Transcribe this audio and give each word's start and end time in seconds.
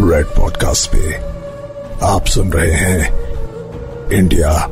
Red 0.00 0.26
podcast 0.26 0.90
पे 0.92 1.14
आप 2.06 2.26
सुन 2.26 2.52
रहे 2.52 2.72
हैं 2.72 3.12
इंडिया 4.10 4.70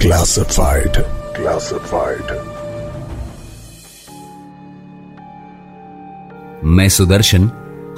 क्लासिफाइड 0.00 0.92
क्लासिफाइड 1.36 2.22
मैं 6.64 6.88
सुदर्शन, 6.88 7.50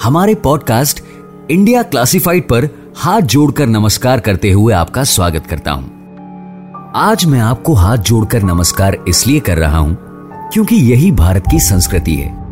हमारे 0.02 0.34
पॉडकास्ट 0.34 1.04
इंडिया 1.50 1.82
क्लासिफाइड 1.82 2.48
पर 2.48 2.92
हाथ 2.96 3.20
जोड़कर 3.20 3.66
नमस्कार 3.66 4.20
करते 4.20 4.50
हुए 4.50 4.74
आपका 4.74 5.04
स्वागत 5.04 5.46
करता 5.46 5.70
हूँ। 5.70 5.84
आज 6.96 7.24
मैं 7.24 7.40
आपको 7.40 7.74
हाथ 7.74 7.96
जोड़कर 7.96 8.42
नमस्कार 8.42 9.04
इसलिए 9.08 9.40
कर 9.40 9.58
रहा 9.58 9.78
हूँ 9.78 9.98
क्योंकि 10.52 10.76
यही 10.76 11.12
भारत 11.12 11.44
की 11.50 11.60
संस्कृति 11.60 12.14
है। 12.14 12.43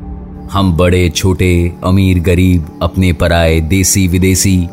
हम 0.52 0.76
बड़े, 0.76 1.10
छोटे, 1.10 1.72
अमीर, 1.84 2.20
गरीब, 2.20 2.78
अपने 2.82 3.12
पराए, 3.12 3.60
देसी, 3.60 4.08
विदेशी, 4.08 4.68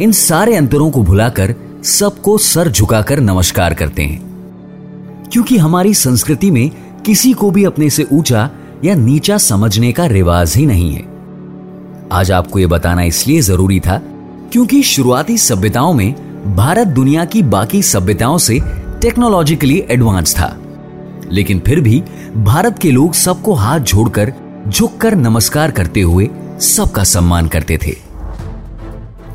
इन 0.00 0.12
सारे 0.12 0.56
अंतरों 0.56 0.90
को 0.90 1.02
भुलाकर 1.02 1.54
सबको 1.84 2.38
सर 2.38 2.68
झुकाकर 2.68 3.20
नमस्कार 3.20 3.74
करते 3.74 4.02
हैं। 4.02 4.22
क्योंकि 5.32 5.58
हमारी 5.58 5.94
संस्कृति 5.94 6.50
में 6.50 6.70
किसी 7.06 7.32
को 7.32 7.50
भी 7.50 7.64
अपने 7.64 7.90
से 7.90 8.06
ऊँचा 8.12 8.50
या 8.84 8.94
नीचा 8.94 9.38
समझने 9.38 9.92
का 9.92 10.06
रिवाज 10.06 10.54
ही 10.56 10.66
नहीं 10.66 10.92
है। 10.92 11.04
आज 12.12 12.32
आपको 12.32 12.58
यह 12.58 12.66
बताना 12.66 13.02
इसलिए 13.02 13.40
ज़रूरी 13.40 13.80
था 13.80 14.02
क्योंकि 14.52 14.82
शुरुआती 14.82 15.38
सभ्यताओं 15.38 15.92
में 15.92 16.14
भारत 16.56 16.86
दुनिया 16.86 17.24
की 17.24 17.42
बाकी 17.42 17.82
सभ्यताओं 17.82 18.38
से 18.38 18.60
टेक्नोलॉजिकली 19.02 19.84
एडवांस 19.90 20.34
था। 20.34 20.58
लेकिन 21.32 21.58
फिर 21.58 21.80
भी 21.80 22.02
भारत 22.36 22.78
के 22.78 22.90
लोग 22.90 23.14
सबको 23.14 23.54
हाथ 23.54 23.80
जोड़कर 23.80 24.34
झुककर 24.68 25.14
नमस्कार 25.14 25.70
करते 25.70 26.00
हुए 26.00 26.28
सबका 26.60 27.04
सम्मान 27.04 27.48
करते 27.48 27.78
थे। 27.86 27.96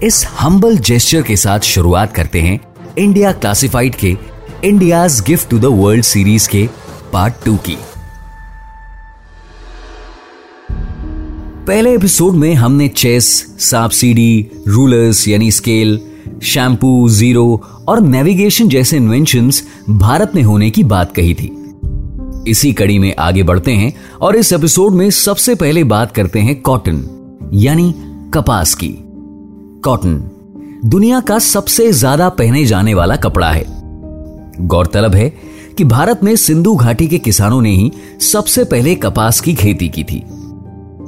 इस 0.03 0.25
हम्बल 0.39 0.77
जेस्चर 0.77 1.21
के 1.21 1.35
साथ 1.35 1.59
शुरुआत 1.59 2.13
करते 2.13 2.41
हैं 2.41 2.59
इंडिया 2.97 3.31
क्लासिफाइड 3.31 3.95
के 3.95 4.17
India's 4.63 5.21
gift 5.27 5.49
to 5.49 5.59
the 5.59 5.65
world 5.65 6.03
series 6.03 6.49
के 6.49 6.69
पार्ट 7.13 7.33
टू 7.45 7.55
की। 7.55 7.77
पहले 11.67 11.93
एपिसोड 11.95 12.33
में 12.33 12.53
हमने 12.53 12.87
चेस 12.87 13.55
सांप 13.59 13.91
सीडी 13.91 14.51
रूलर्स 14.67 15.27
यानी 15.27 15.51
स्केल 15.51 15.99
शैम्पू 16.43 17.09
ज़ीरो 17.09 17.63
और 17.87 18.01
नेविगेशन 18.01 18.69
जैसे 18.69 18.97
इन्वेंशन 18.97 19.51
भारत 19.89 20.31
में 20.35 20.43
होने 20.43 20.69
की 20.69 20.83
बात 20.83 21.15
कही 21.15 21.33
थी। 21.33 21.66
इसी 22.47 22.71
कड़ी 22.73 22.97
में 22.99 23.13
आगे 23.15 23.43
बढ़ते 23.43 23.71
हैं 23.71 23.93
और 24.21 24.35
इस 24.35 24.53
एपिसोड 24.53 24.93
में 24.93 25.09
सबसे 25.09 25.55
पहले 25.55 25.83
बात 25.83 26.11
करते 26.11 26.39
हैं 26.39 26.61
कॉटन, 26.61 27.03
यानी 27.53 27.93
कपास 28.33 28.73
की। 28.73 28.95
कॉटन, 29.83 30.17
दुनिया 30.85 31.19
का 31.19 31.39
सबसे 31.39 31.91
ज़्यादा 31.91 32.29
पहने 32.29 32.65
जाने 32.65 32.93
वाला 32.93 33.15
कपड़ा 33.15 33.51
है। 33.51 33.65
गौरतलब 34.59 35.15
है 35.15 35.29
कि 35.77 35.83
भारत 35.83 36.23
में 36.23 36.35
सिंधु 36.35 36.75
घाटी 36.75 37.07
के 37.07 37.17
किसानों 37.17 37.61
ने 37.61 37.71
ही 37.71 37.91
सबसे 38.21 38.63
पहले 38.63 38.95
कपास 38.95 39.39
की 39.39 39.53
खेती 39.53 39.89
की 39.89 40.03
थी। 40.03 40.23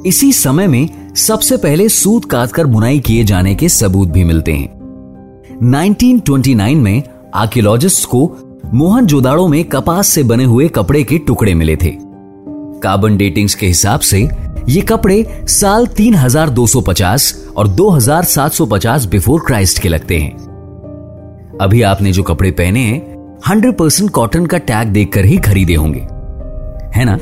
इसी 0.05 0.31
समय 0.33 0.67
में 0.67 0.89
सबसे 1.15 1.57
पहले 1.57 1.87
सूत 1.89 2.25
काटकर 2.25 2.65
बुनाई 2.65 2.99
किए 2.99 3.23
जाने 3.23 3.55
के 3.55 3.69
सबूत 3.69 4.07
भी 4.07 4.23
मिलते 4.23 4.53
हैं। 4.53 4.77
1929 5.61 6.75
में 6.75 7.03
आर्कियोलॉजिस्ट 7.35 8.05
को 8.05 8.25
मोहन 8.65 9.05
जोदाड़ो 9.05 9.47
में 9.47 9.63
कपास 9.63 10.07
से 10.07 10.23
बने 10.23 10.43
हुए 10.43 10.67
कपड़े 10.67 11.03
के 11.03 11.17
टुकड़े 11.17 11.53
मिले 11.53 11.75
थे। 11.75 11.97
कार्बन 12.83 13.17
डेटिंग्स 13.17 13.55
के 13.55 13.67
हिसाब 13.67 13.99
से, 13.99 14.29
ये 14.69 14.81
कपड़े 14.81 15.41
साल 15.43 15.87
3250 15.87 17.47
और 17.57 17.67
2750 17.67 19.05
बिफोर 19.05 19.41
क्राइस्ट 19.47 19.79
के 19.79 19.89
लगते 19.89 20.17
हैं। 20.17 20.37
अभी 21.61 21.81
आपने 21.81 22.11
जो 22.11 22.23
कपड़े 22.23 22.51
पहने 22.51 22.79
हैं 22.79 23.15
100 23.47 23.77
परसेंट 23.77 24.09
कॉटन 24.09 24.45
का 24.45 24.57
टैग 24.57 24.87
देखकर 24.87 25.25
ही 25.25 25.37
खरीदे 25.37 25.75
होंगे। 25.75 26.07
है 26.99 27.05
ना? 27.05 27.17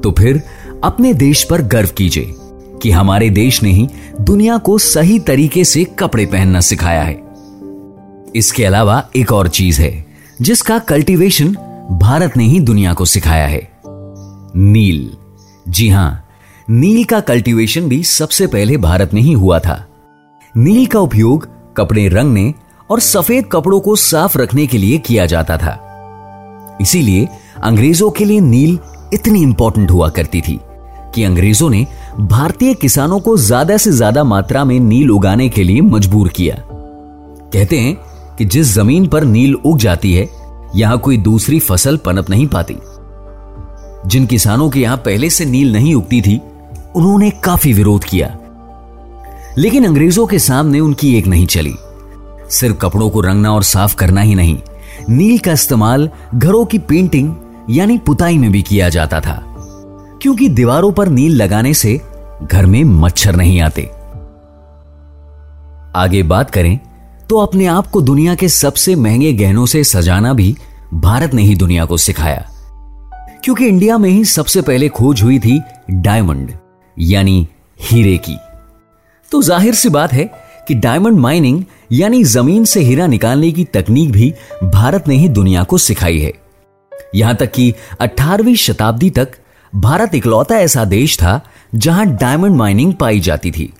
तो 0.00 0.10
फिर 0.10 0.42
अपने 0.84 1.14
देश 1.14 1.44
पर 1.44 1.62
गर्व 1.62 1.88
कीजिए 1.96 2.34
कि 2.82 2.90
हमारे 2.90 3.30
देश 3.30 3.62
ने 3.62 3.70
ही 3.70 3.88
दुनिया 4.20 4.56
को 4.56 4.78
सही 4.78 5.18
तरीके 5.18 5.64
से 5.64 5.84
कपड़े 5.84 6.26
पहनना 6.26 6.60
सिखाया 6.60 7.02
है। 7.02 7.22
इसके 8.36 8.64
अलावा 8.64 9.08
एक 9.16 9.32
और 9.32 9.48
चीज़ 9.48 9.82
है। 9.82 10.03
जिसका 10.40 10.78
कल्टीवेशन 10.78 11.52
भारत 11.92 12.36
ने 12.36 12.44
ही 12.44 12.60
दुनिया 12.60 12.92
को 12.94 13.04
सिखाया 13.04 13.46
है। 13.46 13.60
नील। 14.56 15.10
जी 15.68 15.88
हाँ, 15.88 16.24
नील 16.68 17.04
का 17.04 17.20
कल्टीवेशन 17.20 17.88
भी 17.88 18.02
सबसे 18.02 18.46
पहले 18.46 18.76
भारत 18.76 19.14
में 19.14 19.20
ही 19.22 19.32
हुआ 19.32 19.58
था। 19.58 19.84
नील 20.54 20.86
का 20.86 21.00
उपयोग 21.00 21.48
कपड़े 21.76 22.06
रंगने 22.08 22.52
और 22.90 23.00
सफ़ेद 23.00 23.48
कपड़ों 23.52 23.80
को 23.80 23.96
साफ़ 23.96 24.38
रखने 24.38 24.66
के 24.66 24.78
लिए 24.78 24.98
किया 24.98 25.26
जाता 25.26 25.56
था। 25.56 25.78
इसीलिए 26.80 27.28
अंग्रेज़ों 27.62 28.10
के 28.10 28.24
लिए 28.24 28.40
नील 28.40 28.78
इतनी 29.14 29.42
इंपॉर्टेंट 29.42 29.90
हुआ 29.90 30.08
करती 30.08 30.40
थी 30.40 30.58
कि 31.14 31.24
अंग्रेज़ों 31.24 31.68
ने 31.70 31.86
भारतीय 32.20 32.74
किसानों 32.74 33.20
को 33.20 33.36
ज़्यादा 33.36 33.76
से 33.76 33.90
ज़्यादा 33.92 34.24
मात्रा 34.24 34.64
में 34.64 34.78
नील 34.80 35.10
उगाने 35.10 35.48
के 35.48 35.64
लिए 35.64 35.80
मजबूर 35.80 36.28
किया। 36.28 36.56
कहते 37.52 37.78
हैं 37.78 37.96
कि 38.38 38.44
जिस 38.44 38.66
ज़मीन 38.66 39.06
पर 39.06 39.24
नील 39.24 39.54
उग 39.54 39.78
जाती 39.78 40.14
है, 40.14 40.28
यहाँ 40.76 40.98
कोई 40.98 41.16
दूसरी 41.16 41.60
फ़सल 41.60 41.96
पनप 41.96 42.30
नहीं 42.30 42.46
पाती। 42.46 42.76
जिन 44.06 44.26
किसानों 44.26 44.70
के 44.70 44.80
यहाँ 44.80 44.96
पहले 44.96 45.30
से 45.30 45.44
नील 45.44 45.72
नहीं 45.72 45.94
उगती 45.94 46.22
थी, 46.22 46.40
उन्होंने 46.96 47.30
काफ़ी 47.30 47.72
विरोध 47.72 48.04
किया। 48.04 48.38
लेकिन 49.58 49.84
अंग्रेज़ों 49.84 50.26
के 50.26 50.38
सामने 50.38 50.80
उनकी 50.80 51.18
एक 51.18 51.26
नहीं 51.26 51.46
चली। 51.46 51.74
सिर्फ़ 52.50 52.76
कपड़ों 52.76 53.10
को 53.10 53.20
रंगना 53.20 53.52
और 53.52 53.62
साफ़ 53.62 53.96
करना 53.96 54.20
ही 54.20 54.34
नहीं, 54.34 54.58
नील 55.10 55.38
का 55.38 55.52
इस्तेमाल 55.52 56.10
घरों 56.34 56.64
की 56.64 56.78
पेंटिंग, 56.78 57.34
यानी 57.70 57.98
पुताई 57.98 58.38
में 58.38 58.52
भी 58.52 58.62
किया 58.62 58.88
जाता 58.88 59.20
था। 59.20 59.42
क्योंकि 60.22 60.48
दीवारों 60.48 60.92
पर 60.92 61.08
नील 61.08 61.32
लगाने 61.32 61.74
से 61.74 62.00
घर 62.42 62.66
में 62.66 62.84
मच्छर 62.84 63.36
नहीं 63.36 63.60
आते। 63.60 63.90
आगे 65.96 66.22
बात 66.22 66.50
करें 66.50 66.78
तो 67.30 67.38
अपने 67.38 67.66
आप 67.66 67.86
को 67.86 68.00
दुनिया 68.00 68.34
के 68.34 68.48
सबसे 68.48 68.94
महँगे 68.94 69.32
गहनों 69.32 69.66
से 69.66 69.82
सजाना 69.84 70.32
भी 70.34 70.56
भारत 70.94 71.34
ने 71.34 71.42
ही 71.42 71.54
दुनिया 71.54 71.84
को 71.84 71.96
सिखाया। 71.96 72.44
क्योंकि 73.44 73.66
इंडिया 73.66 73.98
में 73.98 74.08
ही 74.10 74.24
सबसे 74.24 74.62
पहले 74.62 74.88
खोज 74.88 75.22
हुई 75.22 75.38
थी 75.38 75.60
डायमंड, 75.90 76.52
यानी 76.96 77.46
हीरे 77.80 78.16
की। 78.18 78.36
तो 79.32 79.42
ज़ाहिर 79.42 79.74
सी 79.74 79.88
बात 79.88 80.12
है 80.12 80.24
कि 80.68 80.74
डायमंड 80.74 81.18
माइनिंग, 81.18 81.62
यानी 81.92 82.22
ज़मीन 82.24 82.64
से 82.64 82.80
हीरा 82.80 83.06
निकालने 83.06 83.50
की 83.52 83.64
तकनीक 83.64 84.12
भी 84.12 84.32
भारत 84.64 85.08
ने 85.08 85.16
ही 85.16 85.28
दुनिया 85.28 85.62
को 85.64 85.78
सिखाई 85.78 86.18
है। 86.18 86.32
यहाँ 87.14 87.34
तक 87.34 87.52
कि 87.52 87.72
18वीं 88.00 88.54
शताब्दी 88.56 89.10
तक 89.10 89.32
भारत 89.72 90.14
इकलौता 90.14 90.56
ऐसा 90.56 90.84
देश 90.84 91.16
था 91.18 91.40
जहाँ 91.74 92.06
डायमंड 92.06 92.56
माइनिंग 92.56 92.92
पाई 92.94 93.20
जाती 93.20 93.50
थी। 93.50 93.72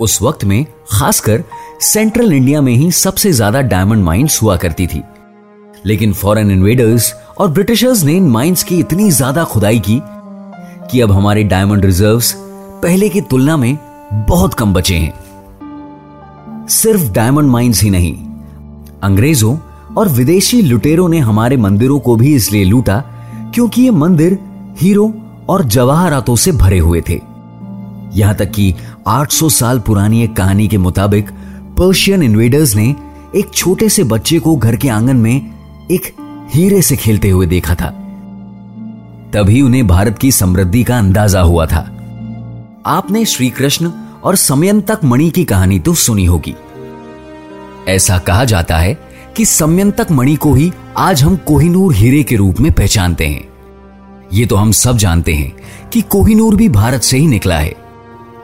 उस 0.00 0.20
वक्त 0.22 0.44
में 0.44 0.64
खासकर 0.90 1.42
सेंट्रल 1.82 2.32
इंडिया 2.32 2.60
में 2.60 2.72
ही 2.72 2.90
सबसे 2.92 3.32
ज़्यादा 3.32 3.60
डायमंड 3.62 4.04
माइंस 4.04 4.38
हुआ 4.42 4.56
करती 4.56 4.86
थी। 4.86 5.02
लेकिन 5.86 6.12
फॉरेन 6.12 6.50
इन्वेडर्स 6.50 7.12
और 7.38 7.48
ब्रिटिशर्स 7.48 8.04
ने 8.04 8.16
इन 8.16 8.28
माइंस 8.30 8.62
की 8.62 8.78
इतनी 8.78 9.10
ज़्यादा 9.10 9.44
खुदाई 9.44 9.78
की 9.80 10.00
कि 10.90 11.00
अब 11.00 11.12
हमारे 11.12 11.42
डायमंड 11.44 11.84
रिजर्व्स 11.84 12.32
पहले 12.82 13.08
की 13.08 13.20
तुलना 13.20 13.56
में 13.56 13.76
बहुत 14.28 14.54
कम 14.54 14.72
बचे 14.74 14.94
हैं। 14.94 16.66
सिर्फ़ 16.70 17.10
डायमंड 17.12 17.50
माइंस 17.50 17.82
ही 17.82 17.90
नहीं, 17.90 18.14
अंग्रेज़ों 19.02 19.56
और 19.96 20.08
विदेशी 20.08 20.60
लुटेरों 20.62 21.08
ने 21.08 21.18
हमारे 21.18 21.56
मंदिरों 21.56 21.98
को 21.98 22.16
भी 22.16 22.34
इसलिए 22.34 22.64
लूटा 22.64 22.98
क्योंकि 23.54 23.82
ये 23.82 23.90
मंदिर 23.92 24.38
हीरो 24.78 25.12
और 25.48 25.64
जवाहरातों 25.64 26.36
से 26.36 26.52
भरे 26.52 26.78
हुए 26.78 27.02
थे। 27.08 27.20
यहाँ 28.16 28.34
तक 28.34 28.50
कि 28.50 28.74
800 29.08 29.50
साल 29.50 29.78
पुरानी 29.78 30.22
एक 30.24 30.36
कहानी 30.36 30.68
के 30.68 30.78
मुताबिक 30.78 31.30
पर्शियन 31.78 32.22
इन्वेडर्स 32.22 32.74
ने 32.76 32.94
एक 33.36 33.50
छोटे 33.54 33.88
से 33.88 34.04
बच्चे 34.04 34.38
को 34.38 34.56
घर 34.56 34.76
के 34.76 34.88
आँगन 34.88 35.16
में 35.16 35.54
एक 35.90 36.14
हीरे 36.54 36.82
से 36.82 36.96
खेलते 36.96 37.30
हुए 37.30 37.46
देखा 37.46 37.74
था। 37.74 37.90
तभी 39.34 39.60
उन्हें 39.62 39.86
भारत 39.86 40.18
की 40.18 40.32
समृद्धि 40.32 40.84
का 40.84 40.98
अंदाज़ा 40.98 41.40
हुआ 41.40 41.66
था। 41.66 41.80
आपने 42.86 43.24
श्री 43.24 43.50
कृष्ण 43.50 43.90
और 44.24 44.36
समयंतक 44.36 45.00
मणि 45.04 45.30
की 45.30 45.44
कहानी 45.44 45.78
तो 45.78 45.94
सुनी 45.94 46.24
होगी। 46.24 46.54
ऐसा 47.88 48.18
कहा 48.18 48.44
जाता 48.44 48.76
है 48.76 48.98
कि 49.36 49.44
समयंतक 49.44 50.10
मणि 50.10 50.36
को 50.36 50.54
ही 50.54 50.72
आज 50.96 51.22
हम 51.22 51.36
कोहिनूर 51.36 51.94
हीरे 51.94 52.22
के 52.22 52.36
रूप 52.36 52.60
में 52.60 52.72
पहचानते 52.72 53.26
हैं। 53.26 53.48
ये 54.32 54.46
तो 54.46 54.56
हम 54.56 54.72
सब 54.72 54.96
जानते 54.96 55.34
हैं 55.34 55.52
कि 55.92 56.00
कोहिनूर 56.00 56.56
भी 56.56 56.68
भारत 56.68 57.02
से 57.02 57.18
ही 57.18 57.26
निकला 57.26 57.58
है। 57.58 57.83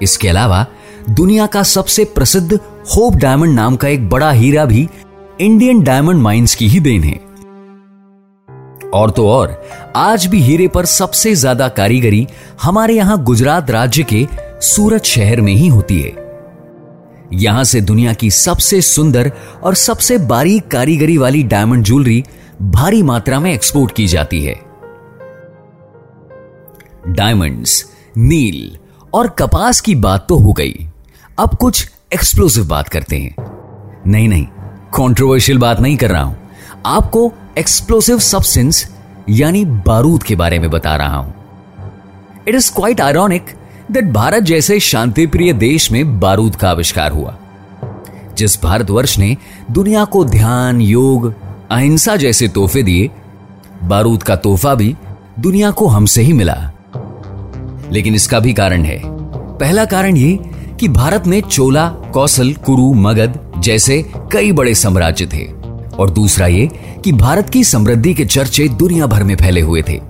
इसके 0.02 0.28
अलावा, 0.28 0.66
दुनिया 1.10 1.46
का 1.46 1.62
सबसे 1.62 2.04
प्रसिद्ध 2.04 2.60
होप 2.96 3.14
डायमंड 3.14 3.54
नाम 3.54 3.76
का 3.76 3.88
एक 3.88 4.08
बड़ा 4.08 4.30
हीरा 4.30 4.64
भी 4.64 4.88
इंडियन 5.40 5.82
डायमंड 5.82 6.22
माइंस 6.22 6.54
की 6.54 6.68
ही 6.68 6.80
देन 6.80 7.02
है। 7.02 7.18
और 8.90 9.10
तो 9.10 9.28
और, 9.28 9.62
आज 9.96 10.26
भी 10.26 10.40
हीरे 10.40 10.68
पर 10.68 10.84
सबसे 10.84 11.34
ज़्यादा 11.34 11.68
कारीगरी 11.68 12.26
हमारे 12.62 12.94
यहाँ 12.94 13.22
गुजरात 13.24 13.70
राज्य 13.70 14.02
के 14.02 14.26
सूरत 14.60 15.04
शहर 15.04 15.40
में 15.40 15.54
ही 15.54 15.68
होती 15.68 16.00
है। 16.00 16.12
यहाँ 17.32 17.64
से 17.64 17.80
दुनिया 17.80 18.12
की 18.12 18.30
सबसे 18.30 18.80
सुंदर 18.80 19.32
और 19.62 19.74
सबसे 19.74 20.18
बारीक 20.18 20.68
कारीगरी 20.68 21.18
वाली 21.18 21.42
डायमंड 21.42 21.84
ज्वेलरी 21.84 22.24
भारी 22.62 23.02
मात्रा 23.02 23.40
में 23.40 23.52
एक्सपोर्ट 23.52 23.92
की 23.92 24.06
जाती 24.06 24.40
है। 24.44 24.54
डायमंड्स, 27.08 27.84
नील 28.18 28.76
और 29.14 29.28
कपास 29.28 29.80
की 29.80 29.94
बात 29.94 30.26
तो 30.28 30.36
हो 30.38 30.52
गई। 30.52 30.88
अब 31.38 31.54
कुछ 31.54 31.90
एक्सप्लोसिव 32.14 32.68
बात 32.68 32.88
करते 32.88 33.16
हैं। 33.16 33.34
नहीं 34.06 34.28
नहीं 34.28 34.46
कंट्रोवर्शियल 34.94 35.58
बात 35.58 35.80
नहीं 35.80 35.96
कर 35.96 36.10
रहा 36.10 36.22
हूँ। 36.22 36.36
आपको 36.86 37.32
एक्सप्लोसिव 37.58 38.18
सब्सटेंस 38.18 38.96
यानी 39.28 39.64
बारूद 39.64 40.22
के 40.22 40.36
बारे 40.36 40.58
में 40.58 40.70
बता 40.70 40.96
रहा 40.96 41.16
हूँ। 41.16 41.34
It 42.48 42.54
is 42.54 42.74
quite 42.74 43.00
ironic 43.00 43.46
that 43.90 44.04
Bharat 44.04 44.42
जैसे 44.42 44.80
शांति 44.80 45.26
प्रिय 45.26 45.52
देश 45.52 45.92
में 45.92 46.20
बारूद 46.20 46.56
का 46.56 46.70
आविष्कार 46.70 47.12
हुआ। 47.12 47.36
जिस 48.36 48.62
भारतवर्ष 48.62 49.18
ने 49.18 49.36
दुनिया 49.70 50.04
को 50.04 50.24
ध्यान, 50.24 50.80
योग, 50.80 51.34
अहिंसा 51.70 52.16
जैसे 52.16 52.48
तोहफे 52.48 52.82
दिए, 52.82 53.10
बारूद 53.84 54.22
का 54.22 54.36
तोहफा 54.36 54.74
भी 54.74 54.96
दुनिया 55.38 55.70
को 55.70 55.86
हमसे 55.86 56.22
ही 56.22 56.32
मिला। 56.32 56.72
लेकिन 57.92 58.14
इसका 58.14 58.40
भी 58.40 58.52
कारण 58.52 58.82
है। 58.82 59.00
पहला 59.58 59.84
कारण 59.84 60.16
ये 60.16 60.38
कि 60.80 60.88
भारत 60.88 61.26
में 61.26 61.40
चोला 61.40 61.88
कौशल 61.88 62.52
कुरु, 62.52 62.94
मगध 62.94 63.40
जैसे 63.58 64.12
कई 64.32 64.52
बड़े 64.52 64.74
साम्राज्य 64.74 65.26
थे। 65.26 65.60
और 65.98 66.10
दूसरा 66.10 66.46
ये 66.46 66.66
कि 67.04 67.12
भारत 67.12 67.50
की 67.50 67.64
समृद्धि 67.64 68.14
के 68.14 68.24
चर्चे 68.24 68.68
दुनिया 68.68 69.06
भर 69.06 69.22
में 69.22 69.36
फैले 69.36 69.60
हुए 69.60 69.82
थे। 69.88 70.00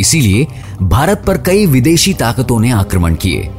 इसीलिए 0.00 0.46
भारत 0.82 1.22
पर 1.26 1.38
कई 1.38 1.66
विदेशी 1.66 2.14
ताकतों 2.14 2.60
ने 2.60 2.70
आक्रमण 2.70 3.14
किए। 3.14 3.50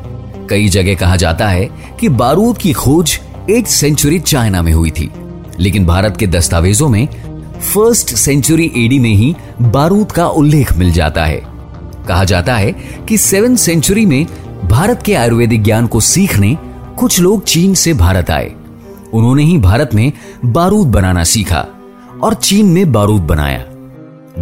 कई 0.50 0.68
जगह 0.68 0.96
कहा 0.96 1.16
जाता 1.16 1.48
है 1.48 1.70
कि 2.00 2.10
बारूद 2.10 2.58
की 2.58 2.74
खोज 2.74 3.20
एट 3.50 3.68
सेंचुरी 3.68 4.20
चाइना 4.20 4.62
में 4.62 4.74
हुई 4.74 4.90
थी। 4.90 5.12
लेकिन 5.60 5.86
भारत 5.86 6.18
के 6.18 6.28
दस्तावेजों 6.28 6.90
में 6.90 7.08
फ़र्स्ट 7.60 8.16
सेंचुरी 8.16 8.72
एडी 8.78 9.00
में 9.00 9.14
ही 9.14 9.36
बारूद 9.62 10.12
का 10.12 10.28
उल्लेख 10.28 10.74
मिल 10.74 10.92
जाता 10.92 11.26
है। 11.26 11.51
कहा 12.08 12.24
जाता 12.24 12.56
है 12.56 12.72
कि 13.10 13.18
सेवन 13.18 13.56
सेंचुरी 13.56 14.06
में 14.06 14.26
भारत 14.66 15.04
के 15.06 15.16
आयुर्वेदिक 15.16 15.64
ज्ञान 15.64 15.88
को 15.88 16.00
सीखने 16.00 16.58
कुछ 16.98 17.20
लोग 17.20 17.44
चीन 17.44 17.74
से 17.74 17.94
भारत 17.94 18.30
आए। 18.32 18.52
उन्होंने 19.14 19.44
ही 19.44 19.58
भारत 19.58 19.90
में 19.94 20.12
बारूद 20.46 20.88
बनाना 20.88 21.24
सीखा 21.24 21.68
और 22.24 22.34
चीन 22.34 22.66
में 22.66 22.92
बारूद 22.92 23.22
बनाया। 23.22 23.66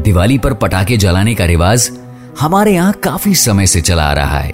दिवाली 0.01 0.37
पर 0.37 0.53
पटाखे 0.53 0.97
जलाने 0.97 1.35
का 1.35 1.45
रिवाज 1.45 1.91
हमारे 2.39 2.73
यहाँ 2.73 2.93
काफ़ी 2.93 3.35
समय 3.35 3.67
से 3.67 3.81
चला 3.81 4.03
आ 4.03 4.13
रहा 4.13 4.39
है 4.39 4.53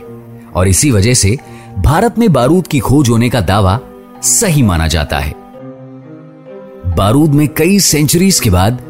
और 0.56 0.68
इसी 0.68 0.92
वजह 0.92 1.14
से 1.14 1.38
भारत 1.80 2.20
में 2.20 2.34
बारूद 2.34 2.68
की 2.68 2.80
खोज 2.80 3.10
होने 3.10 3.30
का 3.30 3.42
दावा 3.42 3.80
सही 4.24 4.62
माना 4.62 4.88
जाता 4.88 5.20
है। 5.20 5.34
बारूद 6.96 7.34
में 7.34 7.48
कई 7.48 7.80
सेंचुरीज 7.80 8.40
के 8.40 8.50
बाद 8.50 8.82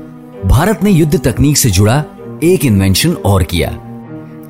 भारत 0.45 0.83
ने 0.83 0.91
युद्ध 0.91 1.19
तकनीक 1.27 1.57
से 1.57 1.69
जुड़ा 1.69 2.03
एक 2.43 2.65
इन्वेंशन 2.65 3.13
और 3.13 3.43
किया। 3.43 3.77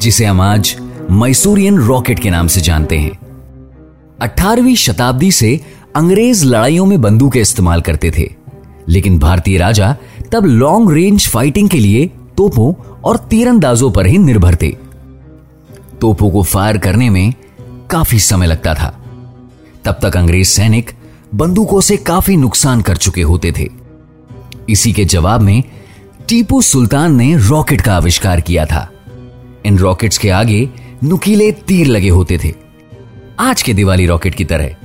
जिसे 0.02 0.26
हम 0.26 0.42
आज 0.42 0.76
मैसूरियन 1.12 1.78
रॉकेट 1.78 2.20
के 2.20 2.30
नाम 2.30 2.48
से 2.48 2.62
जानते 2.62 2.98
हैं। 2.98 3.20
18वीं 4.22 4.76
शताब्दी 4.76 5.32
से 5.32 5.62
अंग्रेज़ 5.96 6.46
लड़ाइयों 6.46 6.86
में 6.86 7.02
बंदूकें 7.02 7.42
इस्तेमाल 7.42 7.82
करते 7.82 8.12
थे। 8.12 8.34
लेकिन 8.90 9.20
भारतीय 9.20 9.58
राजा 9.58 9.98
तब 10.32 10.46
लॉन्ग 10.46 10.92
रेंज 10.92 11.28
फाइटिंग 11.28 11.70
के 11.70 11.80
लिए 11.80 12.06
तोपों 12.38 12.74
और 13.04 13.18
तीरंदाजों 13.18 13.92
पर 13.92 14.06
ही 14.06 14.18
निर्भर 14.18 14.56
थे। 14.56 14.78
तोपों 16.02 16.32
को 16.32 16.44
फायर 16.44 16.78
करने 16.78 17.10
में 17.10 17.34
काफ़ी 17.90 18.20
समय 18.20 18.48
लगता 18.48 18.74
था। 18.74 19.06
तब 19.86 20.00
तक 20.02 20.18
अंग्रेज़ 20.18 20.48
सैनिक 20.48 20.92
बंदूकों 21.36 21.82
से 21.82 21.98
काफ़ी 21.98 22.38
नुकसान 22.38 22.82
कर 22.82 22.98
चुके 22.98 23.22
होते 23.22 23.54
थे। 23.58 23.70
इसी 24.70 24.94
के 24.94 25.06
जवाब 25.06 25.42
में 25.42 25.64
टीपू 26.28 26.62
सुल्तान 26.62 27.16
ने 27.16 27.38
रॉकेट 27.38 27.82
का 27.82 27.96
आविष्कार 27.96 28.42
किया 28.42 28.66
था। 28.66 28.92
इन 29.66 29.78
रॉकेट्स 29.80 30.18
के 30.18 30.30
आगे 30.30 30.68
नुकीले 31.04 31.52
तीर 31.68 31.88
लगे 31.88 32.10
होते 32.10 32.38
थे। 32.44 32.54
आज 33.40 33.62
के 33.62 33.74
दिवाली 33.74 34.06
रॉकेट 34.06 34.36
की 34.36 34.46
तरह। 34.46 34.76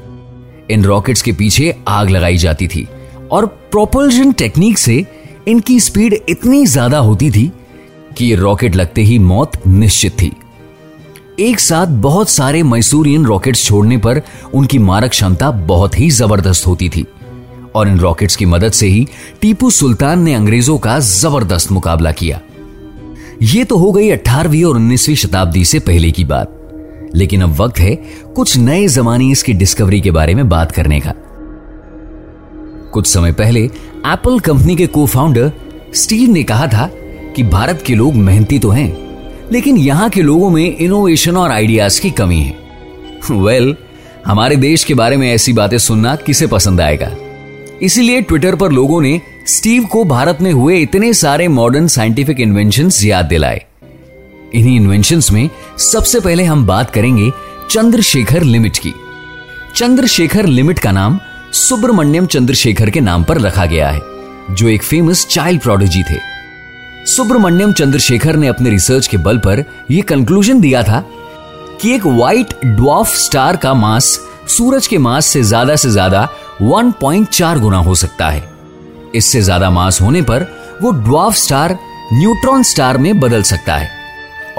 इन 0.71 0.85
रॉकेट्स 0.85 1.23
के 1.23 1.33
पीछे 1.33 1.75
आग 1.89 2.11
लगाई 2.11 2.37
जाती 2.37 2.69
थी 2.69 2.87
और 3.33 3.47
प्रोपल्जन 3.47 4.33
टेक्निक 4.33 4.79
से 4.79 5.05
इनकी 5.49 5.79
स्पीड 5.81 6.15
इतनी 6.29 6.65
ज़्यादा 6.67 6.99
होती 6.99 7.31
थी 7.31 7.51
कि 8.19 8.25
ये 8.25 8.35
रॉकेट 8.37 8.77
लगते 8.77 9.03
ही 9.03 9.19
मौत 9.19 9.67
निश्चित 9.67 10.21
थी। 10.23 10.33
एक 11.41 11.61
साथ 11.61 11.87
बहुत 12.03 12.29
सारे 12.29 12.63
मैसूरियन 12.63 13.25
रॉकेट्स 13.27 13.65
छोड़ने 13.65 13.97
पर 13.99 14.23
उनकी 14.55 14.79
मारक 14.81 15.11
क्षमता 15.11 15.51
बहुत 15.69 15.99
ही 15.99 16.11
ज़बरदस्त 16.11 16.67
होती 16.67 16.89
थी 16.89 17.07
और 17.75 17.89
इन 17.89 17.99
रॉकेट्स 18.01 18.37
की 18.37 18.47
मदद 18.47 18.73
से 18.73 18.87
ही 18.87 19.07
टीपू 19.41 19.71
सुल्तान 19.71 20.23
ने 20.23 20.35
अंग्रेज़ों 20.35 20.79
का 20.79 20.99
ज़बरदस्त 21.01 21.73
मुकाबला 21.73 22.13
किया। 22.13 22.41
यह 23.43 23.65
तो 23.65 23.77
हो 23.77 23.93
गई 23.93 24.11
18वीं 24.11 24.65
और 24.65 24.77
19वीं 24.77 25.15
शताब्दी 25.15 25.65
से 25.65 25.79
पहले 25.79 26.11
की 26.11 26.25
बात। 26.25 26.57
लेकिन 27.15 27.43
अब 27.43 27.61
वक्त 27.61 27.79
है 27.79 27.95
कुछ 28.35 28.57
नए 28.57 28.89
जमाने 28.89 29.31
इसकी 29.31 29.53
डिस्कवरी 29.53 30.01
के 30.01 30.11
बारे 30.11 30.35
में 30.35 30.49
बात 30.49 30.73
करने 30.73 31.01
का। 31.01 31.15
कुछ 32.93 33.07
समय 33.07 33.33
पहले 33.33 33.61
एप्पल 33.61 34.41
कंपनी 34.41 34.77
के 34.77 34.87
को 34.87 35.07
फाउंडर 35.07 35.53
स्टीव 35.95 36.31
ने 36.31 36.43
कहा 36.43 36.67
था 36.67 36.91
कि 37.37 37.43
भारत 37.43 37.85
के 37.87 37.95
लोग 37.95 38.15
मेहनती 38.15 38.59
तो 38.59 38.71
हैं 38.71 39.11
लेकिन 39.53 39.77
यहाँ 39.77 40.11
के 40.11 40.23
लोगों 40.23 40.51
में 40.51 40.77
इनोवेशन 40.77 41.37
और 41.37 41.51
आइडियाज़ 41.51 42.01
की 42.01 42.11
कमी 42.11 42.41
है। 42.41 42.57
वेल 43.31 43.65
well, 43.65 43.77
हमारे 44.27 44.57
देश 44.57 44.85
के 44.85 44.95
बारे 44.95 45.17
में 45.17 45.33
ऐसी 45.33 45.53
बातें 45.53 45.79
सुनना 45.79 46.17
किसे 46.17 46.47
पसंद 46.47 46.81
आएगा? 46.81 47.17
इसीलिए 47.83 48.21
ट्विटर 48.21 48.57
पर 48.57 48.73
लोगों 48.73 49.01
ने 49.01 49.21
स्टीव 49.51 49.85
को 49.85 50.03
भारत 50.05 50.39
में 50.41 50.51
हुए 50.53 50.77
इतने 50.79 51.13
सारे 51.15 51.47
मॉडर्न 51.49 51.87
साइंटिफिक 51.89 52.41
इन्वेंशन 52.41 52.91
याद 53.05 53.27
दिलाए। 53.27 53.65
इन्हीं 54.55 54.75
इन्वेंशन 54.77 55.21
में 55.33 55.49
सबसे 55.81 56.21
पहले 56.21 56.45
हम 56.45 56.65
बात 56.67 56.91
करेंगे 56.91 57.31
चंद्रशेखर 57.71 58.43
लिमिट 58.43 58.77
की। 58.77 58.93
चंद्रशेखर 59.77 60.47
लिमिट 60.49 60.79
का 60.79 60.93
नाम 60.93 61.19
सुब्रमण्यम 61.55 62.27
चंद्रशेखर 62.27 62.91
के 62.91 63.01
नाम 63.01 63.25
पर 63.25 63.41
रखा 63.41 63.67
गया 63.67 63.89
है, 63.89 64.01
जो 64.51 64.69
एक 64.69 64.83
फ़ेमस 64.83 65.27
चाइल्ड 65.27 65.63
प्रोडिजी 65.63 66.03
थे। 66.03 66.19
सुब्रमण्यम 67.07 67.73
चंद्रशेखर 67.73 68.37
ने 68.37 68.49
अपने 68.49 68.71
रिसर्च 68.71 69.07
के 69.07 69.17
बल 69.19 69.39
पर 69.39 69.65
यह 69.91 70.03
कंक्लूजन 70.09 70.61
दिया 70.61 70.83
था 70.83 71.05
कि 71.81 71.95
एक 71.95 72.07
व्हाइट 72.07 72.55
ड्वार्फ 72.67 73.15
स्टार 73.17 73.57
का 73.57 73.75
मास 73.75 74.19
सूरज 74.49 74.87
के 74.87 74.99
मास 74.99 75.27
से 75.27 75.43
ज़्यादा 75.43 75.77
से 75.77 75.91
ज़्यादा 75.91 76.29
1.4 76.63 77.59
गुना 77.59 77.79
हो 77.79 77.95
सकता 77.95 78.29
है। 78.29 78.49
इससे 79.15 79.41
ज़्यादा 79.43 79.71
मास 79.71 80.01
होने 80.01 80.23
पर 80.23 80.47
वो 80.83 80.91
ड्वार्फ 81.01 81.35
स्टार 81.37 81.79
न्यूट्रॉन 82.13 82.63
स्टार 82.63 82.99
में 82.99 83.19
बदल 83.21 83.43
सकता 83.45 83.77
है 83.77 83.91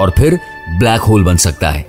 और 0.00 0.10
फिर 0.10 0.38
ब्लैक 0.78 1.00
होल 1.00 1.24
बन 1.24 1.36
सकता 1.36 1.70
है। 1.70 1.84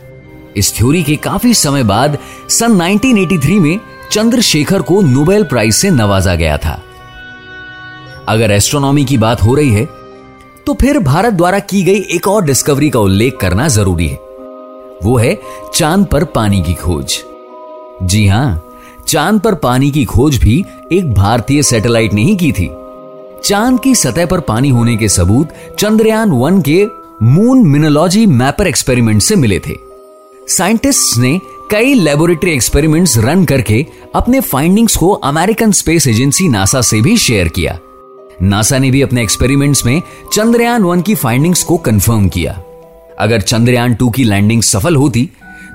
इस 0.58 0.74
थ्योरी 0.78 1.04
के 1.04 1.16
काफ़ी 1.16 1.54
समय 1.54 1.84
बाद 1.84 2.18
सन 2.50 2.78
1983 2.82 3.60
में 3.60 3.80
चंद्रशेखर 4.12 4.82
को 4.82 5.02
नोबेल 5.02 5.44
प्राइज 5.44 5.74
से 5.76 5.90
नवाजा 5.92 6.36
गया 6.36 6.58
था। 6.58 6.82
अगर 8.28 8.52
एस्ट्रोनॉमी 8.52 9.06
की 9.06 9.18
बात 9.18 9.44
हो 9.44 9.56
रही 9.56 9.72
है 9.72 9.86
तो 10.68 10.74
फिर 10.82 11.00
भारत 11.00 11.34
द्वारा 11.34 11.60
की 11.62 11.82
गई 11.84 12.02
एक 12.16 12.28
और 12.28 12.44
डिस्कवरी 12.46 12.90
का 12.90 13.00
उल्लेख 13.00 13.38
करना 13.42 13.68
ज़रूरी 13.68 14.08
है। 14.08 14.18
वो 15.04 15.18
है 15.18 15.38
चाँद 15.76 16.06
पर 16.06 16.24
पानी 16.26 16.62
की 16.62 16.74
खोज। 16.74 17.18
जी 18.04 18.28
हाँ 18.28 18.64
चाँद 19.14 19.40
पर 19.40 19.56
पानी 19.56 19.92
की 19.92 20.06
खोज 20.06 20.38
भी 20.38 20.66
एक 20.92 21.14
भारतीय 21.14 21.64
सैटेलाइट 21.64 22.14
ने 22.14 22.24
ही 22.24 22.36
की 22.36 22.52
थी। 22.52 22.70
चाँद 23.44 23.80
की 23.80 23.96
सतह 23.96 24.26
पर 24.26 24.40
पानी 24.40 24.70
होने 24.70 24.96
के 24.98 25.10
सबूत 25.10 25.50
चंद्रयान 25.80 26.32
वन 26.32 26.62
के 26.62 26.86
मून 27.22 27.66
मिनोलॉजी 27.68 28.26
मैपर 28.26 28.68
एक्सपेरिमेंट 28.68 29.22
से 29.22 29.36
मिले 29.36 29.60
थे। 29.60 29.76
साइंटिस्ट्स 30.48 31.18
ने 31.18 31.40
कई 31.72 31.94
लेबोरेटरी 31.94 32.52
एक्सपेरिमेंट्स 32.52 33.18
रन 33.18 33.46
करके 33.46 33.86
अपने 34.16 34.40
फाइंडिंग्स 34.40 34.96
को 34.96 35.12
अमेरिकन 35.12 35.72
स्पेस 35.72 36.08
एजेंसी 36.08 36.48
नासा 36.48 36.82
से 36.82 37.02
भी 37.02 37.18
शेयर 37.18 37.48
किया। 37.48 37.80
नासा 38.42 38.78
ने 38.78 38.92
भी 38.92 39.02
अपने 39.02 39.22
एक्सपेरिमेंट्स 39.22 39.86
में 39.86 40.02
चंद्रयान 40.34 40.84
वन 40.84 41.02
की 41.02 41.16
फाइंडिंग्स 41.16 41.64
को 41.64 41.78
कंफर्म 41.78 42.28
किया। 42.28 42.62
अगर 43.20 43.42
चंद्रयान 43.42 43.96
टू 43.96 44.10
की 44.10 44.24
लैंडिंग 44.24 44.62
सफल 44.62 44.96
होती 44.96 45.30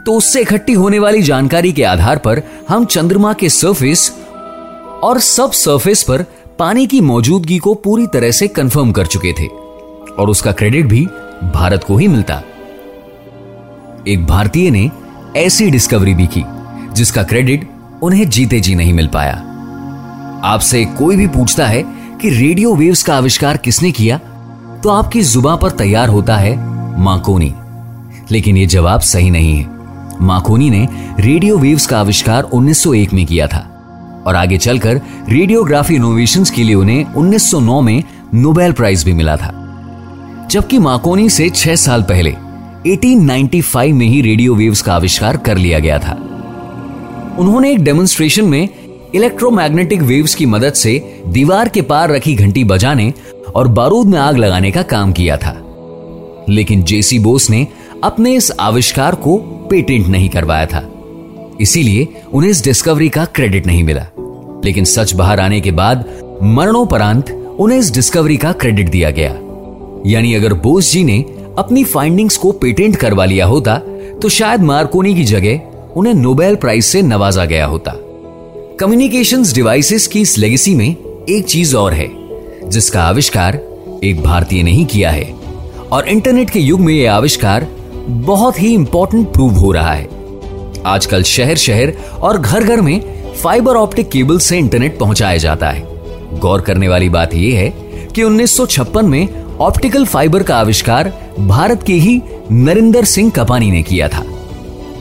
तो 0.06 0.14
उससे 0.14 0.40
इकट्ठी 0.40 0.72
होने 0.72 0.98
वाली 0.98 1.22
जानकारी 1.22 1.72
के 1.72 1.84
आधार 1.84 2.18
पर 2.18 2.42
हम 2.68 2.84
चंद्रमा 2.84 3.32
के 3.32 3.48
सरफेस 3.48 4.10
और 5.02 5.18
सब 5.20 5.52
सरफेस 5.52 6.02
पर 6.02 6.24
पानी 6.58 6.86
की 6.86 7.00
मौजूदगी 7.00 7.58
को 7.58 7.74
पूरी 7.74 8.06
तरह 8.06 8.30
से 8.30 8.48
कंफर्म 8.48 8.92
कर 8.92 9.06
चुके 9.06 9.32
थे। 9.32 9.46
और 10.12 10.30
उसका 10.30 10.52
क्रेडिट 10.52 10.86
भी 10.86 11.04
भारत 11.44 11.84
को 11.84 11.96
ही 11.96 12.08
मिलता। 12.08 12.42
एक 14.08 14.24
भारतीय 14.26 14.70
ने 14.70 14.90
ऐसी 15.36 15.70
डिस्कवरी 15.70 16.14
भी 16.14 16.26
की, 16.26 16.44
जिसका 16.94 17.22
क्रेडिट 17.22 17.68
उन्हें 18.02 18.28
जीते 18.30 18.60
जी 18.60 18.74
नहीं 18.74 18.92
मिल 18.92 19.06
पाया। 19.06 19.34
आपसे 20.44 20.84
कोई 20.84 21.16
भी 21.16 21.26
पूछता 21.26 21.66
है 21.66 21.82
कि 22.20 22.30
रेडियो 22.30 22.74
वेव्स 22.74 23.02
का 23.02 23.16
आविष्कार 23.16 23.56
किसने 23.56 23.90
किया 23.92 24.18
तो 24.82 24.88
आपकी 24.88 25.22
जुबा 25.22 25.54
पर 25.56 25.70
तैयार 25.70 26.08
होता 26.08 26.36
है 26.36 26.56
माकोनी 27.00 27.54
लेकिन 28.30 28.56
यह 28.56 28.66
जवाब 28.66 29.00
सही 29.00 29.30
नहीं 29.30 29.56
है। 29.56 29.77
माकोनी 30.22 30.70
ने 30.70 30.88
रेडियो 31.20 31.58
वेव्स 31.58 31.86
का 31.86 32.00
आविष्कार 32.00 32.42
1901 32.42 33.12
में 33.12 33.26
किया 33.26 33.46
था 33.46 33.74
और 34.26 34.36
आगे 34.36 34.58
चलकर 34.58 35.00
रेडियोग्राफी 35.28 35.94
इनोवेशन 35.94 36.44
के 36.44 36.64
लिए 36.64 36.74
उन्हें 36.74 37.04
1909 37.14 37.80
में 37.80 38.04
नोबेल 38.34 38.72
प्राइज 38.72 39.04
भी 39.04 39.12
मिला 39.12 39.36
था। 39.36 39.54
जबकि 40.50 40.78
माकोनी 40.78 41.28
से 41.28 41.50
छह 41.50 41.76
साल 41.76 42.02
पहले 42.02 42.30
1895 42.86 43.92
में 43.92 44.06
ही 44.06 44.20
रेडियो 44.20 44.54
वेव्स 44.54 44.82
का 44.82 44.94
आविष्कार 44.94 45.36
कर 45.36 45.56
लिया 45.56 45.78
गया 45.78 45.98
था। 45.98 46.12
उन्होंने 47.38 47.72
एक 47.72 47.78
डेमोन्स्ट्रेशन 47.78 48.44
में 48.44 48.68
इलेक्ट्रोमैग्नेटिक 49.14 50.02
वेव्स 50.02 50.34
की 50.34 50.46
मदद 50.46 50.72
से 50.72 51.22
दीवार 51.26 51.68
के 51.68 51.82
पार 51.82 52.10
रखी 52.10 52.34
घंटी 52.34 52.64
बजाने 52.64 53.12
और 53.54 53.68
बारूद 53.68 54.06
में 54.06 54.18
आग 54.18 54.36
लगाने 54.36 54.70
का 54.70 54.82
काम 54.82 55.12
किया 55.12 55.36
था। 55.36 55.64
लेकिन 56.48 56.82
जेसी 56.82 57.18
बोस 57.18 57.50
ने 57.50 57.66
अपने 58.04 58.34
इस 58.34 58.52
आविष्कार 58.60 59.14
को 59.14 59.54
पेटेंट 59.70 60.06
नहीं 60.06 60.28
करवाया 60.28 60.66
था। 60.66 60.88
इसीलिए 61.60 62.08
उन्हें 62.32 62.50
इस 62.50 62.64
डिस्कवरी 62.64 63.08
का 63.08 63.24
क्रेडिट 63.24 63.66
नहीं 63.66 63.84
मिला। 63.84 64.06
लेकिन 64.64 64.84
सच 64.84 65.14
बाहर 65.14 65.40
आने 65.40 65.60
के 65.60 65.70
बाद 65.70 66.04
मरणोपरांत 66.42 67.30
उन्हें 67.58 67.78
इस 67.78 67.92
डिस्कवरी 67.94 68.36
का 68.36 68.52
क्रेडिट 68.52 68.88
दिया 68.88 69.10
गया। 69.10 69.38
यानी 70.06 70.34
अगर 70.34 70.54
बोस 70.54 70.92
जी 70.92 71.04
ने 71.04 71.24
अपनी 71.58 71.84
फाइंडिंग्स 71.84 72.36
को 72.36 72.52
पेटेंट 72.52 72.96
करवा 72.96 73.24
लिया 73.24 73.46
होता 73.46 73.76
तो 74.22 74.28
शायद 74.28 74.60
मार्कोनी 74.60 75.14
की 75.14 75.24
जगह 75.24 75.60
उन्हें 75.96 76.14
नोबेल 76.14 76.54
प्राइज 76.54 76.84
से 76.84 77.02
नवाजा 77.02 77.44
गया 77.44 77.66
होता। 77.66 77.94
कम्युनिकेशन 78.80 79.42
डिवाइसेस 79.42 80.06
की 80.06 80.20
इस 80.20 80.38
लेगेसी 80.38 80.74
में 80.74 80.96
एक 81.28 81.44
चीज़ 81.44 81.76
और 81.76 81.92
है, 81.92 82.10
जिसका 82.64 83.02
आविष्कार 83.02 83.60
एक 84.04 84.22
भारतीय 84.22 84.62
ने 84.62 84.70
ही 84.70 84.84
किया 84.84 85.10
है। 85.10 85.34
और 85.92 86.08
इंटरनेट 86.08 86.50
के 86.50 86.60
युग 86.60 86.80
में 86.80 86.94
यह 86.94 87.12
आविष्कार 87.12 87.66
बहुत 88.08 88.60
ही 88.60 88.72
इंपॉर्टेंट 88.74 89.26
प्रूव 89.32 89.54
हो 89.54 89.70
रहा 89.72 89.92
है। 89.92 90.82
आजकल 90.86 91.22
शहर 91.22 91.56
शहर 91.56 91.92
और 92.22 92.38
घर 92.38 92.64
घर 92.64 92.80
में 92.80 93.00
फाइबर 93.42 93.76
ऑप्टिक 93.76 94.08
केबल 94.08 94.38
से 94.38 94.58
इंटरनेट 94.58 94.98
पहुँचाया 94.98 95.36
जाता 95.36 95.70
है। 95.70 96.38
गौर 96.40 96.60
करने 96.60 96.88
वाली 96.88 97.08
बात 97.08 97.34
यह 97.34 97.58
है 97.58 97.68
कि 98.08 98.22
1956 98.22 99.02
में 99.02 99.56
ऑप्टिकल 99.58 100.04
फाइबर 100.04 100.42
का 100.42 100.56
आविष्कार 100.56 101.12
भारत 101.38 101.82
के 101.82 101.92
ही 101.92 102.20
नरेंद्र 102.50 103.04
सिंह 103.04 103.30
कपानी 103.30 103.70
ने 103.70 103.82
किया 103.82 104.08
था। 104.08 104.24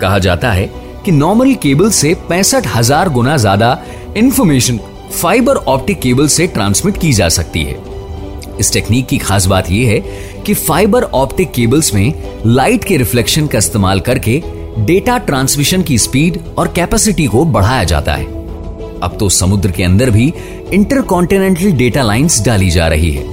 कहा 0.01 0.19
जाता 0.19 0.51
है 0.51 0.69
कि 1.05 1.11
नॉर्मल 1.11 1.53
केबल 1.53 1.89
से 1.91 2.13
पैंसठ 2.29 2.67
हज़ार 2.67 3.09
गुना 3.09 3.37
ज़्यादा 3.37 3.77
इंफॉर्मेशन 4.17 4.79
फाइबर 5.11 5.55
ऑप्टिक 5.55 5.99
केबल 5.99 6.27
से 6.27 6.47
ट्रांसमिट 6.47 6.97
की 6.97 7.13
जा 7.13 7.29
सकती 7.29 7.63
है। 7.63 7.79
इस 8.59 8.71
टेक्निक 8.73 9.07
की 9.07 9.17
खास 9.17 9.45
बात 9.45 9.71
यह 9.71 9.89
है 9.89 9.99
कि 10.41 10.53
फाइबर 10.53 11.03
ऑप्टिक 11.03 11.51
केबल्स 11.51 11.93
में 11.93 12.13
लाइट 12.45 12.83
के 12.83 12.97
रिफ्लेक्शन 12.97 13.47
का 13.47 13.57
इस्तेमाल 13.57 13.99
करके 13.99 14.41
डेटा 14.77 15.17
ट्रांसमिशन 15.17 15.81
की 15.81 15.97
स्पीड 15.97 16.39
और 16.57 16.67
कैपेसिटी 16.67 17.25
को 17.25 17.45
बढ़ाया 17.45 17.83
जाता 17.83 18.13
है। 18.13 18.25
अब 19.03 19.17
तो 19.19 19.29
समुद्र 19.29 19.71
के 19.71 19.83
अंदर 19.83 20.09
भी 20.09 20.33
इंटरकॉन्टिनेंटल 20.73 21.71
डेटा 21.71 22.03
लाइंस 22.03 22.41
डाली 22.45 22.69
जा 22.69 22.87
रही 22.87 23.11
है। 23.11 23.23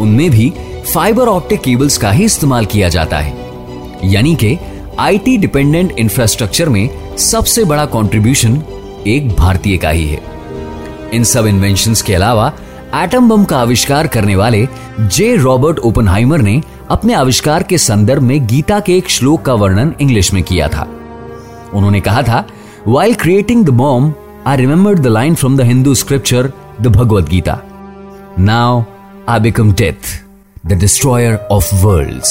उनमें 0.00 0.30
भी 0.30 0.52
फाइबर 0.92 1.28
ऑप्टिक 1.28 1.60
केबल्स 1.60 1.98
का 1.98 2.10
ही 2.10 2.24
इस्तेमाल 2.24 2.66
किया 2.66 2.88
जाता 2.88 3.18
है। 3.18 3.38
यानी 4.04 4.34
कि 4.34 4.56
आईटी 4.98 5.36
डिपेंडेंट 5.38 5.92
इंफ्रास्ट्रक्चर 5.98 6.68
में 6.68 7.16
सबसे 7.16 7.64
बड़ा 7.64 7.84
कंट्रीब्यूशन 7.86 8.62
एक 9.06 9.28
भारतीय 9.28 9.76
का 9.76 9.90
ही 9.90 10.06
है। 10.06 10.20
इन 11.14 11.24
सब 11.24 11.46
इन्वेंशन 11.46 11.94
के 12.06 12.14
अलावा 12.14 12.52
एटम 12.94 13.28
बम 13.28 13.44
का 13.44 13.58
आविष्कार 13.58 14.06
करने 14.06 14.36
वाले 14.36 14.68
जे 15.00 15.36
रॉबर्ट 15.36 15.78
ओपनहाइमर 15.78 16.38
ने 16.38 16.62
अपने 16.90 17.14
आविष्कार 17.14 17.62
के 17.62 17.78
संदर्भ 17.78 18.22
में 18.22 18.46
गीता 18.46 18.80
के 18.80 18.96
एक 18.96 19.08
श्लोक 19.08 19.42
का 19.42 19.54
वर्णन 19.54 19.94
इंग्लिश 20.00 20.32
में 20.32 20.42
किया 20.42 20.68
था। 20.68 20.88
उन्होंने 21.74 22.00
कहा 22.00 22.22
था 22.22 22.46
while 22.88 23.14
creating 23.14 23.64
the 23.64 23.70
bomb 23.70 24.14
I 24.46 24.56
remember 24.56 24.98
the 24.98 25.06
line 25.06 25.34
from 25.34 25.56
the 25.56 25.60
Hindu 25.60 25.94
scripture 25.94 26.52
the 26.80 26.86
Bhagavad 26.86 27.28
Gita 27.28 27.60
now 28.38 28.82
I 29.28 29.40
become 29.40 29.72
death 29.72 30.24
the 30.66 30.72
destroyer 30.72 31.36
of 31.36 31.74
world 31.74 32.22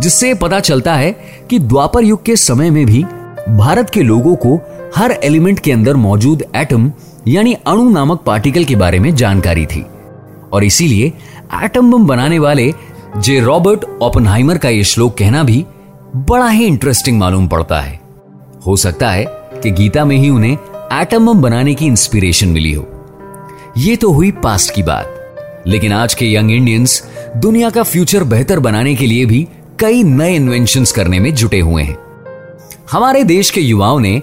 जिससे 0.00 0.34
पता 0.34 0.60
चलता 0.60 0.94
है 0.94 1.12
कि 1.50 1.58
द्वापर 1.58 2.04
युग 2.04 2.24
के 2.24 2.36
समय 2.36 2.70
में 2.70 2.86
भी 2.86 3.04
भारत 3.48 3.90
के 3.90 4.02
लोगों 4.02 4.36
को 4.36 4.60
हर 4.96 5.10
एलिमेंट 5.10 5.58
के 5.58 5.72
अंदर 5.72 5.96
मौजूद 5.96 6.44
एटम 6.56 6.92
यानी 7.28 7.54
अणु 7.54 7.90
नामक 7.90 8.20
पार्टिकल 8.20 8.64
के 8.64 8.76
बारे 8.76 8.98
में 8.98 9.14
जानकारी 9.14 9.66
थी। 9.66 9.86
और 10.52 10.64
इसीलिए 10.64 11.12
एटम 11.64 11.92
बम 11.92 12.06
बनाने 12.06 12.38
वाले 12.38 12.74
जे 13.18 13.40
रॉबर्ट 13.40 13.84
ओपनहाइमर 14.02 14.58
का 14.58 14.68
यह 14.68 14.82
श्लोक 14.82 15.18
कहना 15.18 15.42
भी 15.42 15.66
बड़ा 16.16 16.48
ही 16.48 16.64
इंटरेस्टिंग 16.64 17.18
मालूम 17.18 17.48
पड़ता 17.48 17.80
है। 17.80 18.00
हो 18.66 18.76
सकता 18.76 19.10
है 19.10 19.24
कि 19.62 19.70
गीता 19.70 20.04
में 20.04 20.16
ही 20.16 20.28
उन्हें 20.28 20.58
एटम 20.92 21.26
बम 21.26 21.42
बनाने 21.42 21.74
की 21.74 21.86
इंस्पिरेशन 21.86 22.48
मिली 22.48 22.72
हो। 22.72 22.86
यह 23.76 23.96
तो 23.96 24.12
हुई 24.12 24.30
पास्ट 24.30 24.74
की 24.74 24.82
बात। 24.82 25.18
लेकिन 25.66 25.92
आज 25.92 26.14
के 26.14 26.34
यंग 26.34 26.50
इंडियंस 26.50 27.10
दुनिया 27.36 27.70
का 27.70 27.82
फ्यूचर 27.82 28.24
बेहतर 28.24 28.60
बनाने 28.60 28.94
के 28.94 29.06
लिए 29.06 29.26
भी 29.26 29.48
कई 29.78 30.02
नए 30.02 30.34
इन्वेंशन 30.34 30.84
करने 30.84 31.20
में 31.20 31.34
जुटे 31.34 31.60
हुए 31.60 31.82
हैं। 31.82 31.98
हमारे 32.92 33.24
देश 33.24 33.50
के 33.50 33.60
युवाओं 33.60 34.00
ने 34.00 34.22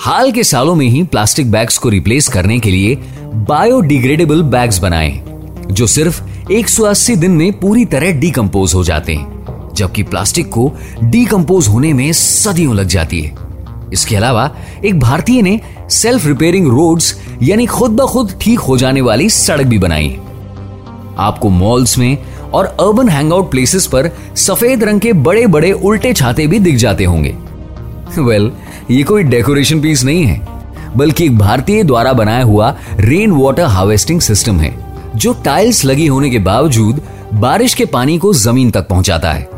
हाल 0.00 0.32
के 0.32 0.44
सालों 0.44 0.74
में 0.74 0.86
ही 0.86 1.02
प्लास्टिक 1.02 1.50
बैग्स 1.50 1.78
को 1.78 1.88
रिप्लेस 1.88 2.28
करने 2.28 2.58
के 2.58 2.70
लिए 2.70 2.94
बायोडिग्रेडेबल 3.34 4.42
बैग्स 4.42 4.78
बनाए 4.78 5.24
जो 5.70 5.86
सिर्फ़ 5.86 6.22
180 6.52 7.16
दिन 7.16 7.30
में 7.30 7.60
पूरी 7.60 7.84
तरह 7.84 8.12
डीकंपोज 8.12 8.74
हो 8.74 8.84
जाते 8.84 9.14
हैं 9.14 9.70
जबकि 9.74 10.02
प्लास्टिक 10.02 10.48
को 10.48 10.72
डीकंपोज 11.04 11.68
होने 11.68 11.92
में 11.92 12.12
सदियों 12.12 12.74
लग 12.74 12.86
जाती 12.86 13.20
है। 13.20 13.34
इसके 13.92 14.16
अलावा 14.16 14.56
एक 14.84 15.00
भारतीय 15.00 15.42
ने 15.42 15.60
सेल्फ 15.90 16.26
रिपेयरिंग 16.26 16.66
रोड्स 16.66 17.20
यानी 17.42 17.66
खुद 17.66 17.90
ब 17.90 18.06
खुद 18.06 18.32
ठीक 18.40 18.58
हो 18.58 18.76
जाने 18.76 19.00
वाली 19.00 19.30
सड़क 19.30 19.66
भी 19.66 19.78
बनाई 19.78 20.18
आपको 21.18 21.48
मॉल्स 21.48 21.98
में 21.98 22.18
और 22.52 22.64
अर्बन 22.64 23.08
हैंगआउट 23.08 23.50
प्लेसेस 23.50 23.86
पर 23.86 24.10
सफ़ेद 24.36 24.84
रंग 24.84 25.00
के 25.00 25.12
बड़े 25.12 25.46
बड़े 25.46 25.72
उल्टे 25.72 26.12
छाते 26.12 26.46
भी 26.46 26.58
दिख 26.58 26.76
जाते 26.76 27.04
होंगे। 27.04 27.36
वेल 28.18 28.50
well, 28.50 28.63
ये 28.90 29.02
कोई 29.02 29.22
डेकोरेशन 29.22 29.80
पीस 29.80 30.04
नहीं 30.04 30.24
है, 30.24 30.40
बल्कि 30.96 31.24
एक 31.24 31.38
भारतीय 31.38 31.82
द्वारा 31.82 32.12
बनाया 32.12 32.42
हुआ 32.44 32.74
रेन 32.98 33.32
वाटर 33.32 33.64
हार्वेस्टिंग 33.64 34.20
सिस्टम 34.20 34.58
है, 34.60 34.74
जो 35.16 35.32
टाइल्स 35.44 35.84
लगी 35.84 36.06
होने 36.06 36.30
के 36.30 36.38
बावजूद 36.38 37.00
बारिश 37.34 37.74
के 37.74 37.84
पानी 37.86 38.18
को 38.18 38.32
ज़मीन 38.34 38.70
तक 38.70 38.88
पहुंचाता 38.88 39.32
है। 39.32 39.48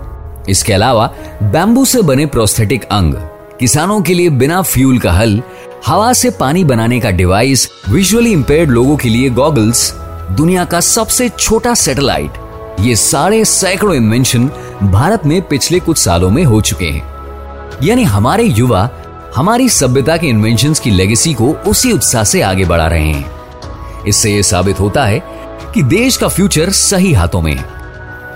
इसके 0.48 0.72
अलावा 0.72 1.06
बैम्बू 1.42 1.84
से 1.84 2.02
बने 2.02 2.26
प्रोस्थेटिक 2.26 2.84
अंग, 2.84 3.14
किसानों 3.60 4.00
के 4.00 4.14
लिए 4.14 4.30
बिना 4.30 4.60
फ्यूल 4.62 4.98
का 4.98 5.12
हल, 5.12 5.40
हवा 5.86 6.12
से 6.12 6.30
पानी 6.30 6.64
बनाने 6.64 7.00
का 7.00 7.10
डिवाइस 7.10 7.68
विजुअली 7.88 8.32
इंपेयर्ड 8.32 8.70
लोगों 8.70 8.96
के 8.96 9.08
लिए 9.08 9.30
गॉगल्स 9.30 9.92
दुनिया 10.30 10.64
का 10.64 10.80
सबसे 10.80 11.28
छोटा 11.28 11.74
सैटेलाइट 11.74 12.80
ये 12.80 12.94
सारे 12.96 13.44
सैकड़ों 13.44 13.94
इन्वेंशन 13.94 14.48
भारत 14.82 15.26
में 15.26 15.40
पिछले 15.42 15.80
कुछ 15.80 15.98
सालों 15.98 16.30
में 16.30 16.42
हो 16.44 16.60
चुके 16.60 16.86
हैं। 16.86 17.04
यानी 17.82 18.02
हमारे 18.04 18.44
युवा 18.44 18.88
हमारी 19.36 19.68
सभ्यता 19.68 20.16
के 20.16 20.26
इन्वेंशन 20.26 20.74
की 20.74 20.90
लेगेसी 20.90 21.32
को 21.34 21.48
उसी 21.70 21.92
उत्साह 21.92 22.22
से 22.24 22.40
आगे 22.42 22.64
बढ़ा 22.64 22.86
रहे 22.86 23.08
हैं। 23.08 24.04
इससे 24.08 24.30
यह 24.30 24.42
साबित 24.42 24.80
होता 24.80 25.04
है 25.04 25.20
कि 25.74 25.82
देश 25.82 26.16
का 26.16 26.28
फ्यूचर 26.28 26.70
सही 26.70 27.12
हाथों 27.12 27.42
में 27.42 27.56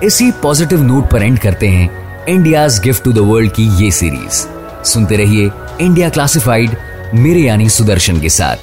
इसी 0.05 0.31
पॉजिटिव 0.43 0.83
नोट 0.83 1.11
पर 1.11 1.23
एंड 1.23 1.39
करते 1.39 1.69
हैं 1.69 2.27
India 2.27 2.67
gift 2.85 3.05
to 3.05 3.13
the 3.13 3.19
world 3.19 3.53
की 3.53 3.69
ये 3.85 3.91
सीरीज़ 3.91 4.45
सुनते 4.85 5.17
रहिए 5.17 5.51
इंडिया 5.81 6.09
क्लासिफाइड 6.09 6.77
मेरे 7.15 7.41
यानी 7.41 7.69
सुदर्शन 7.69 8.21
के 8.21 8.29
साथ। 8.29 8.57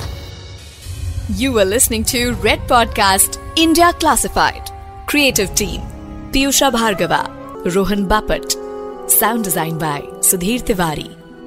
You 1.41 1.57
are 1.59 1.65
listening 1.65 2.05
to 2.05 2.43
red 2.45 2.67
podcast 2.69 3.39
India 3.57 3.91
classified 3.91 4.75
creative 5.09 5.47
team 5.57 5.81
Piyusha 6.33 6.69
Bhargava 6.69 7.25
Rohan 7.67 8.05
Bapat 8.05 8.59
sound 9.11 9.43
design 9.43 9.77
by 9.77 10.01
Sudhir 10.23 10.61
Tiwari 10.61 11.09